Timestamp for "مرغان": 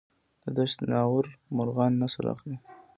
1.57-1.93